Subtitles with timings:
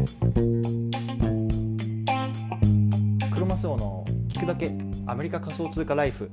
[0.00, 0.06] ク
[3.38, 4.72] ロマスオの聞くだけ
[5.06, 6.30] アメリカ仮想通貨ライフ。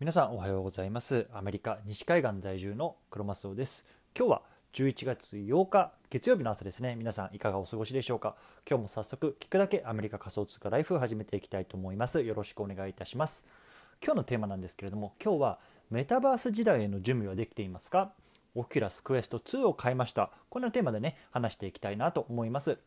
[0.00, 1.26] 皆さんおはようございます。
[1.34, 3.84] アメリカ西海岸在住のクロマスオです。
[4.16, 4.42] 今日は
[4.72, 6.96] 11月8日月曜日の朝ですね。
[6.96, 8.36] 皆さんいかがお過ごしでしょうか？
[8.66, 12.22] 今日も早速聞くだけアメリカ仮想通貨ライフを始めていきたいと思います。
[12.22, 13.44] よろしくお願いいたします。
[14.02, 15.58] 今日のテーマなんですけれども今日は
[15.90, 18.12] メタバース時代への準備はできていますか？
[18.56, 20.30] オキュラスクエスト2を買いました。
[20.48, 22.78] このテーマでね話していきたいなと思います。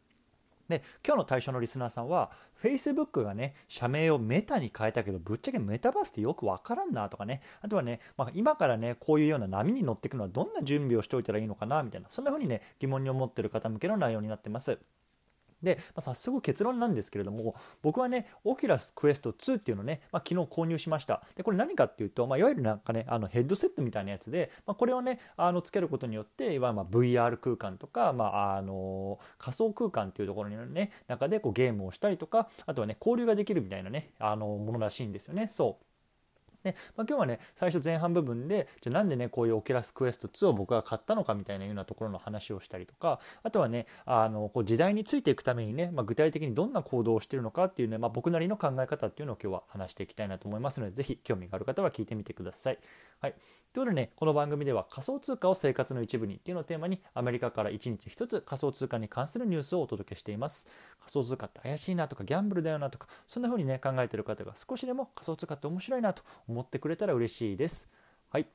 [0.68, 7.42] で今日の対象のリスナーさんは Facebook がね社名をメタに変えたけどぶっちゃけメタバースってよくわからんなとかね。
[7.62, 12.08] あとはね、まあ、今からねこういうような波に乗っていくのはどんな準備をしておいたらいいのかなみたいな。
[12.10, 14.80] そんな風にね疑問に思ってる方向けの内容になってます。
[15.62, 21.22] で、まあ、早速結論なんですけれども僕はねオキュラスクエスト2っていうのをね、まあ、昨日購入しました。
[21.36, 35.48] でこれ何かっていうと、まあ、いわゆるなんかねあのヘッドセットみたいなやつで、まあ、これをねあのつけることによっていわゆる VR 空間とか、まあ、あの仮想空間っていうところにね中でこうゲームをしたりとかあとはね交流ができるみたいなねあのものらしいんですよね。
[35.50, 35.89] そう。
[36.64, 52.80] で、まあ、今日はね最初前半部分でじゃあなんでねこういうオキュラスクエスト2を僕が買ったのかみたいなようなところの話をしたりとかあとはねあのこう時代についていくためにね、まあ、具体的にどんな行動をしているのかっていうね、まあ、僕なりの考え方っていうのを今日は話していきたいなと思いますので是非興味がある方は聞いてみてください。
[53.22, 53.34] はい、
[53.74, 60.68] ということでねこの番組では仮想通貨を生活の一部にっていうのをテーマにアメリカから1日1つ仮想通貨に関するニュースをお届けしています。
[61.00, 67.90] 仮想通貨って怪しいなとかギャンブルだよなとかそんな風にね考えてる方が少しでも仮想通貨って面白いなと思ってくれたら嬉しいです。
[68.30, 68.48] はい。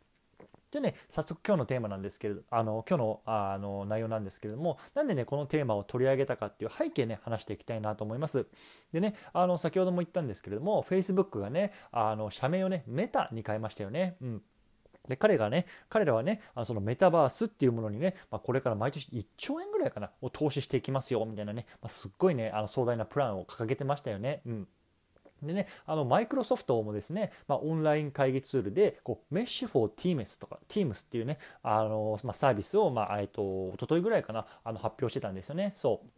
[0.71, 8.47] でね、早速今日のテーマなんですけれど、あの今日のあの内容なんですけれども、なんでね、このテーマを取り上げたかっていう背景ね、話していきたいなと思います。
[8.93, 14.17] でね、あの先ほども言ったんですけれども、Facebook がね、あの社名をね、メタに変えましたよね。
[14.21, 14.43] うん。
[15.09, 24.41] で彼がね彼らはねあのそのメタバースっていうものにね、まあ、これから毎年1兆円ぐらいかなを投資していきますよみたいなね、まあ、すっごいねあの壮大なプランを掲げてましたよね。
[24.47, 24.69] うん
[25.47, 35.73] でね、あのマイクロソフトもですね、まあ、オンライン会議ツールでこうメッシュフォー Teams とか Teams っていうねあの、まあ、サービスを、まあえっと一昨日ぐらいかなあの発表してたんですよね。
[35.75, 36.09] そう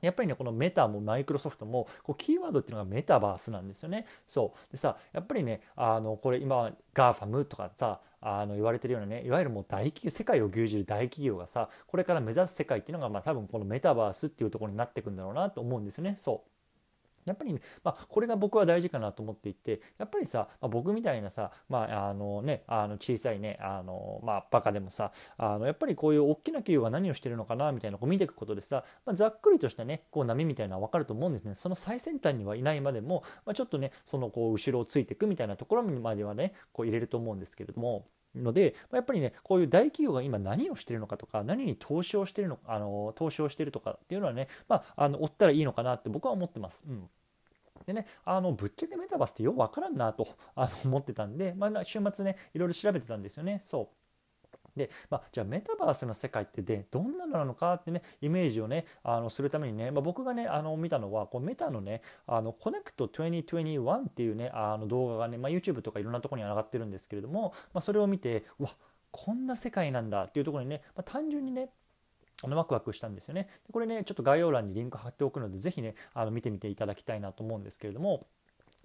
[0.00, 4.06] やっぱりね、このメタもマイクロソフトも、こうキーワードっていうのがメタバースなんですよね。
[4.26, 4.72] そう。
[4.72, 16.49] でさ、やっぱりね、あの、これ今、 GAFAM とかさ、あの言われてるようなねいわゆるもう大企業世界を牛耳る大企業がさこれから目指す世界っていうのがまあ多分このメタバースっていうところになってくんだろうなと思うんですよねそう
[17.26, 17.52] やっぱり、
[17.84, 38.06] まあ、これが僕は大事かなと思っていてやっぱりさ、まあ、僕みたいなさ、まああのね、あの小さいねあの、まあ、バカでもさあのやっぱりこういう大きな企業が何をしてるのかなみたいなこう見ていくことでさ、まあ、ざっくりとしたねこう波みたいなのは分かると思うんですねその最先端にはいないまでも、ま、ちょっとねそのこう後ろをついていくみたいなところまではねこう入れると思うんですけれども。
[38.34, 46.84] のでやっぱりねこういう大企業が今何をしてるのかとか何に投資をしてるのあの投資をしてるとかっていうのはねまああの追ったらいいのかなって僕は思ってます。
[46.88, 47.08] うん
[47.86, 53.62] でね、あのぶっちゃけメタバースってよくわからんなとあの思ってたんで、まあ、週末ねいろいろ調べてたんですよね。
[53.64, 53.99] そう
[54.76, 68.70] で、まあ、じゃあメタバースの世界ってでどんなのなのかってねイメージをねあのするためにね、まあ、僕がねあの見たのはこうメタのねあのコネクト2021っていうねあの動画がね、まあ、YouTube とかいろんなとこに上がってるんですけれども、まあ、それを見てうわ
[69.12, 71.70] こんな世界なんだっていうところにね、まあ、単純にね
[72.42, 73.48] あのワクワクしたんですよね。
[73.70, 78.26] これね、ちょっと概要欄にリンク貼っておくので、ぜひね、あの見てみていただきたいなと思うんですけれども、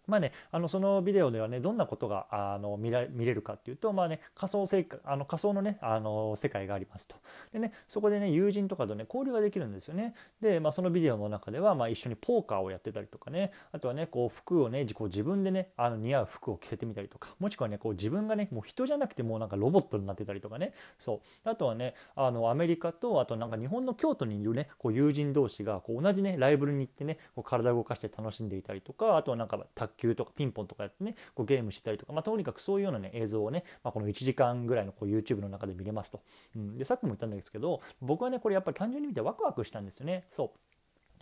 [0.08, 7.16] まあね、あのそのビデオではねどんなことがあの見ら見れるかっていうと、まあね、仮想世界あの仮想の,、ね、あの世界がありますと。
[7.54, 10.16] で、ね、そこでね友人とかとね交流ができるんですよね。
[10.42, 20.74] で、まあ、そのビデオの中では、まあ、一緒にポーカーをやってたりとかねあとはねこう服をねこう自分でねあの似合う服を着せてみたりとかもしくはねこう自分がねもう人じゃなくてもうなんかロボットになってたりとかね。
[21.00, 21.50] そう。
[21.50, 36.22] あとはねあのアメリカとあとなんか日本の京都にいるねこう友人同士がこう同じねライブルに行ってねこう体を動かして楽しんでいたりとかあとはなんか卓球とかピンポンとかやってねこうゲームしてたりとか、まあ、とにかくそういうような、ね、映像をね、まあ、この1時間ぐらいのこう YouTube の中で見れますと、
[36.56, 40.26] うん、でさっきも言ったんですけど僕はねこれやっぱり単純に見てワクワクしたんですよね。
[40.30, 40.60] そう。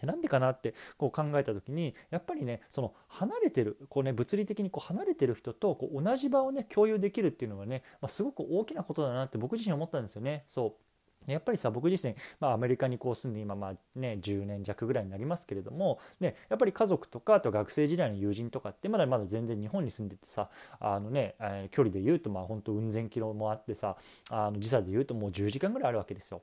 [0.05, 10.43] なんでかなってこう考えた時にやっぱりねその離れてるこうね物理的にこう離れてる人とこう同じ場をね共有できるっていうのがね、まあ、すごく大きなことだなって僕自身思ったんですよね。
[10.47, 10.92] そう。
[11.27, 20.49] やっぱりさ僕自身、まあ、アメリカにこう住んで今まあね10年弱ぐらいになりますけれども、ね、やっぱり家族とかあと学生時代の友人とかってまだまだ全然日本に住んでてさ
[20.79, 23.97] あのね、えー、距離で言うとまあ本当うん千キロもあってさ
[24.29, 26.41] あの時差で言うともう10時間ぐらいあるわけですよ。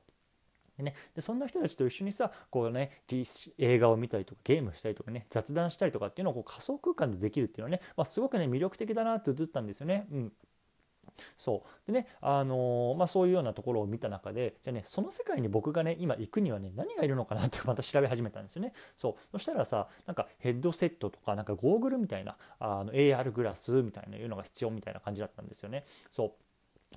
[0.80, 3.02] でね、でそんな人たちと一緒にさこうね
[3.58, 10.06] 映画を見たりとかゲームしたりとかね雑談したりとかっていうのをこう仮想空間でできるっていうのはね、まあ、すごくね魅力的だなって映ったんですよね。
[10.10, 10.32] うん
[11.36, 11.92] そう。
[11.92, 18.72] でね、あのー、まあ、そういうようなところを見た中でじゃあねその世界に僕がね今行くにはね何がいるのかなって また調べ始めたんですよね。
[18.96, 19.14] そう。
[19.32, 25.84] そしたらさなんかヘッドセットとかなんかゴーグルみたいなあの AR グラスみたいないうのが必要みたいな感じだったんですよね。
[26.10, 26.32] そう。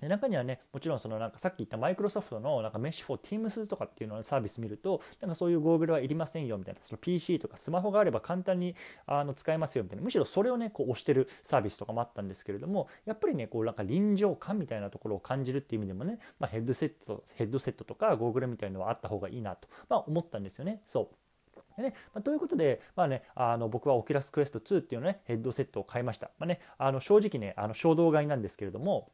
[0.01, 8.75] で中にはねもちろんそのなんかさっき言ったマイクロソフトのなんかメッシュフォー Teams とかっていうののサービス見るとなんかそういうゴーグルはいりませんよみたいなその PC とかスマホがあれば簡単に
[9.05, 10.03] あの使えますよみたいな。
[10.03, 20.81] むしろそれをねこう押してるサービスとかもあったんですけれどもやっぱりねこうなんか臨場感みたいなところを感じるっていう意味でもね、まあ、ヘッドセットヘッドセットとかゴーグルみたいなのはあった方がいいなと、まあ、思ったんですよね。
[20.85, 21.15] そう。
[21.77, 26.29] でねまあ、ということで、まあね、あの僕はオキュラスクエスト2っていうのねヘッドセットを買いました。
[26.37, 29.11] まあね、あの正直ねあの衝動買いなんですけれども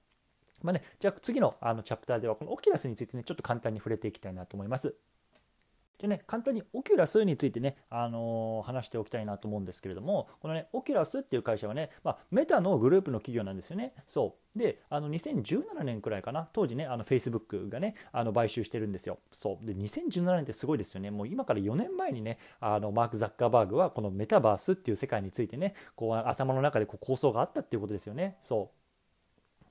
[0.62, 4.96] まあね、じゃあ次のあのチャプターではこのオキュラスについてねちょっと簡単に触れていきたいなと思います。
[6.00, 13.94] でね、簡単にオキュラスについてね、あのー、話しておきたいなと思うんですけれども、このね、オキュラスっていう会社はね、まあ、メタのグループの企業なんですよね。
[14.08, 14.58] そう。
[14.58, 19.20] で、あの2017年くらいかな、当時ね、あの Facebook がね、あの買収してるんですよ。
[19.34, 19.66] そう。
[19.66, 21.12] で、2017年ってすごいですよね。
[21.12, 28.38] もう今から4年前にね、あのマーク・ザッカーバーグはこのメタバースっていう世界についてね、こう頭の中でこう構想があったっていうことですよね。
[28.42, 28.80] そう。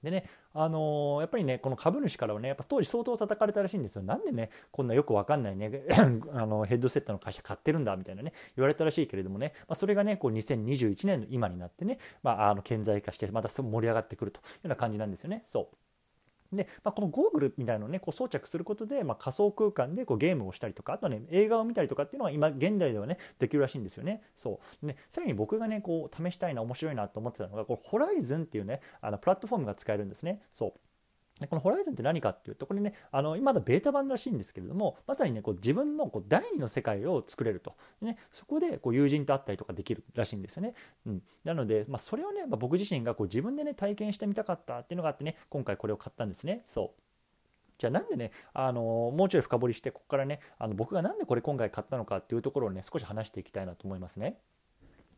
[0.05, 0.29] でね、
[0.61, 4.03] あのー、やっぱりね、この株主からはね、やっぱ当時相当叩かれたらしいんですよ。
[4.03, 5.85] なんでね、こんなよくわかんないね、
[6.33, 15.43] あのヘッドセットの会社買ってるんだみたいなね、言われたらしいけれどもね、まあ、それがね、こう2021年の今になってね、まあ、あの顕在化して、また盛り上がってくるというような感じなんですよね。
[15.45, 15.77] そう。
[16.53, 24.23] で、まあ、このゴーグルみたいなのをねこう装着することで、まあ、仮想空間でこうゲームをしたりとかあとね映画を見たりとかっていうのは今現代ではねできるらしいんですよね。
[24.35, 30.41] そうねさらに僕がねこう試したいな面白いなと思ってたのがこれホライズンっていうねあのプラットフォームが使えるんですね。
[30.53, 30.73] そう
[31.47, 37.75] このホライズンって何かっていうと、これね、あの、まだベータ版らしいんですけれども、まさにね、こう自分のこう第二の世界を作れると。
[38.01, 40.75] ね、そこでこう友人と会ったりとかできるらしいんですよね。
[41.07, 41.23] うん。
[41.45, 46.63] なので、まあ、それをね、まあ、僕自身がこう自分でね、体験してみたかったっていうのがあってね、今回これを買ったんですね。
[46.65, 47.01] そう。
[47.79, 48.83] じゃあなんでね、あの
[49.15, 54.41] もうちょい深掘りして、ここからね、あの僕がなんでこれ今回買ったのかっていうところをね、少し話していきたいなと思いますね。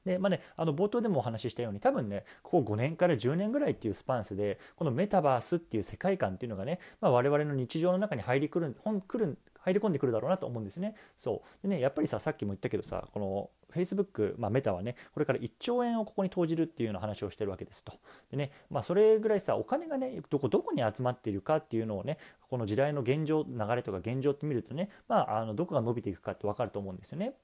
[0.04, 8.74] でまあね、あの冒頭でもお話ししたように多分ねここ5年から10年ぐらいっていうスパンスでこのメタバースっていう世界観っていうのがね、まあ、我々の日常の中に入りくる
[9.06, 10.94] 来る入り込んでくるだろうなと思うんですね。
[11.16, 17.92] そうでねやっぱりささっきも言ったけどさこの Facebook、まあ、メタはねこれから1兆円をここに投じるっていうような話をしてるわけですと。
[18.30, 22.18] でねまあ、それぐらいさお金がねどこどこに集まっているかっていうのをね
[22.48, 27.34] この時代の現状流れとか現状って見るとね、まあ、あのどこが伸びていくかって分かると思うんですよね。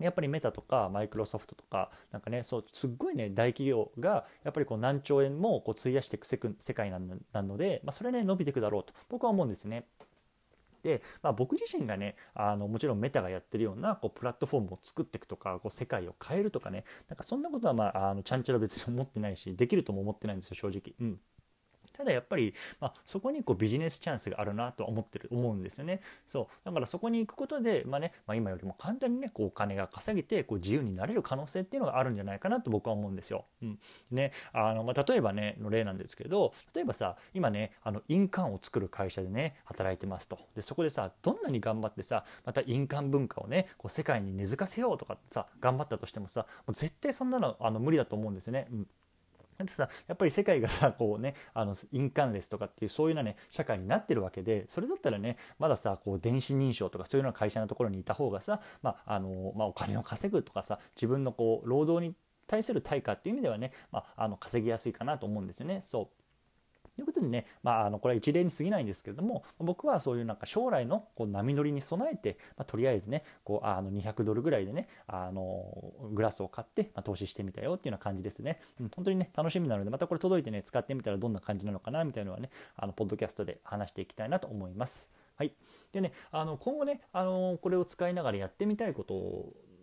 [0.00, 9.86] やっぱりメタとかマイクロソフトとかなんかねそうすっごいね大企業がやっぱりこう何兆円もこう費やしていく世界なので、まあ、それね伸びていくだろうと僕は思うんですね。
[10.82, 20.94] で、まあ、僕自身がねあのもちろんメタがやってるようなこうプラットフォームを作っていくとかこう世界を変えるとかねなんかそんなことは、まあ、あのちゃんちゃら別に思ってないしできるとも思ってないんですよ正直。
[21.00, 21.20] うん
[21.96, 26.00] ただやっぱり、まあ、そこにこうビジネスチャンスがあるなとは思ってる思うんですよね。
[26.26, 33.46] そうだからそこに行くことで、まあねまあ、今よりも簡単にねこうお金が稼げてこう自由になれる可能性っていうのがあるんじゃないかなと僕は思うんですよ。
[33.62, 33.78] うん
[34.10, 48.66] ねあのまあ、例えばねの例なんですけど例えばさ今ねあの印鑑を作る会社でね働いてますとでそこでさどんなに頑張ってさまた印鑑文化をねこう世界に根付かせようとかさ頑張ったとしてもさもう絶対そんなのあの無理だと思うんですよね。
[48.70, 48.86] うん
[49.58, 62.14] だってさやっぱり世界がさ こうねあの印鑑レスとかっていうそういうようなね社会になってるわけでそれだったらねまださこう電子認証とかそういうような会社のところにいた方がさ、まあのまあ、お金を稼ぐとかさ自分のこう労働に
[62.46, 65.80] 対する対価っていう意味ではね、まあ、あの稼ぎやすいかなと思うんですよね。
[65.82, 66.23] そう
[66.94, 85.10] ということでね、まあ、あのこれは一例に過ぎないんですけれども僕はそういうなんか将来のこう波乗りに備えて、まあ、とりあえずねこうあの200ドルぐらいでねあのグラスを買って、まあ、投資してみたよっていうような感じですね、うん、本当にね楽しみなのでまたこれ届いてね使ってみたらどんな感じなのかなみたいなのはねあのポッドキャストで話していきたいなと思います。
[85.36, 85.52] はい、
[85.92, 89.14] でねあの今後ねあのこれを使いながらやってみたいこと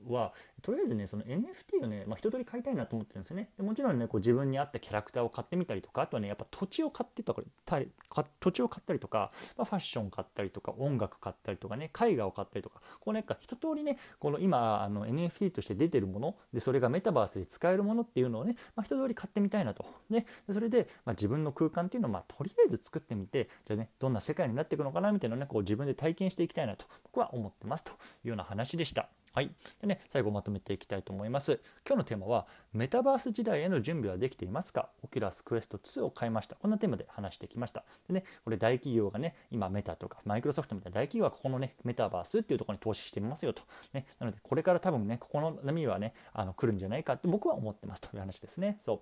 [0.09, 3.49] はとりあえずねその NFT をね、まあ、一通り買いたいなと思ってるんですよね。
[3.57, 7.33] でもちろんねこう自分に合ったキャラクターを買ってみたりとかあとはねやっぱ土地を買ってた
[7.79, 7.91] り
[8.39, 19.85] 土地を買ったりとか、まあ、ファッション買ったりとか音楽買ったりとかね絵画を買ったりとかこうね一通りねこの今あの NFT として出てるものでそれがメタバースで使えるものっていうのをね、まあ、一通り買ってみたいなと。
[20.09, 27.93] でそれで、まあ、自分の空間っていうのをまあとりあえず作ってみてじゃあねどんな世界になっていくのかなみたいなねこう自分で体験していきたいなと僕は思ってますとい
[28.25, 29.09] うような話でした。
[29.33, 29.49] はい。
[29.79, 31.61] でね、最後まとめていきたいと思います。
[31.87, 34.89] 今日のテーマは、メタバース時代への準備はできていますか？
[35.03, 36.57] オキュラスクエスト2を買いました。
[36.57, 37.85] こんなテーマで話してきました。
[38.09, 43.63] でね、これ大企業がね、今メタとかマイクロソフトみたいな大企業はここのね、メタバースっていうところに投資してみますよと。
[43.93, 48.79] ね、なので、これから多分ね、ここの波はね、あの来るんじゃないかって僕は思ってますという話ですね。
[48.81, 48.99] そう。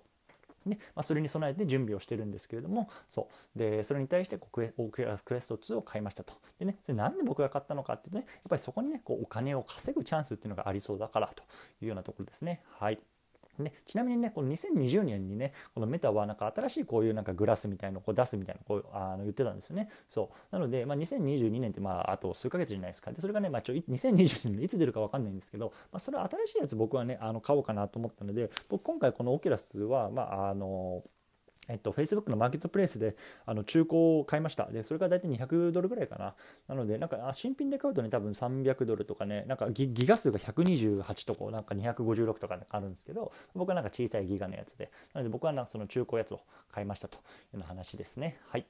[0.66, 3.58] ねまあ、それに備えて準備をしてるんですけれどもそう。
[3.58, 6.34] でそれに対してこうクエオークラスクエスト2を買いましたと。
[6.58, 11.42] で、ね、それなんで僕が買ったのかっていうとねやっぱりそこにねこうお金を稼ぐチャンスっていうのがありそうだからと
[11.82, 12.62] いうようなところですね。
[12.78, 13.00] はい。
[13.62, 13.72] ね。
[13.86, 19.88] ちなみにねこの2020年にねこのメタはなんか新しいこういうなんかグラスみたいのを出すみたいなこうあの言ってたんですよね。
[20.08, 20.54] そう。
[20.54, 23.12] なので、まあ、2022年ってまああと数ヶ月じゃないですか。
[23.12, 31.02] でそれがね、まあ、ちょ2020年いつ出るか分かんないんですけど、まあ、それは新しいやつ僕はねあの買おうかなと思ったので僕今回このオキュラスはまああの
[31.70, 34.66] えっと、Facebook のマーケットプレイスであの中古を買いました。
[34.70, 36.34] で、それが大体200ドルぐらいかな。
[36.68, 46.40] なので、なんか新品で買うとね、多分300ドルとかね、なんかギガ数が128とか、なんか256とかあるんですけど、僕はなんか小さいギガのやつで、なので僕はなんかその中古やつを
[46.72, 47.24] 買いましたというよ
[47.54, 48.38] うな話ですね。
[48.48, 48.66] はい。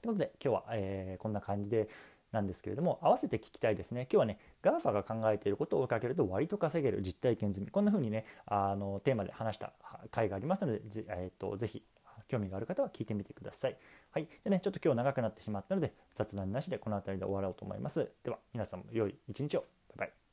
[0.00, 1.88] ということで、今日は、えー、こんな感じで、
[2.32, 9.72] なんですけれども合わせて聞きたいですね今日はね GAFA が考えていることを追いかけると割と稼げる実体験済みこんな風にねあのテーマで話した
[10.10, 11.82] 回がありますのでぜ,、えーと、とぜひ
[12.30, 13.76] 興味がある方は聞いてみてください。
[14.12, 14.28] はい。
[14.44, 18.08] でね、ちょっと今日長くなってしまったので、雑談なしでこの辺りで終わろうと思います。
[18.22, 19.64] では、皆さんも良い一日を。
[19.96, 20.29] バイバイ